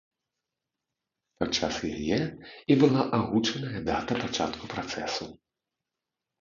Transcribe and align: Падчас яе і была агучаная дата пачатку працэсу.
Падчас 1.43 1.75
яе 1.97 2.19
і 2.71 2.73
была 2.85 3.01
агучаная 3.19 3.79
дата 3.93 4.13
пачатку 4.25 4.63
працэсу. 4.77 5.33